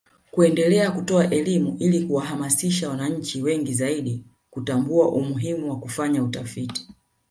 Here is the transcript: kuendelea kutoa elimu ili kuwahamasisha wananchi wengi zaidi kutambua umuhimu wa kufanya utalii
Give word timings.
kuendelea 0.31 0.91
kutoa 0.91 1.25
elimu 1.29 1.75
ili 1.79 2.01
kuwahamasisha 2.07 2.89
wananchi 2.89 3.41
wengi 3.41 3.73
zaidi 3.73 4.23
kutambua 4.49 5.09
umuhimu 5.09 5.69
wa 5.69 5.79
kufanya 5.79 6.23
utalii 6.23 6.67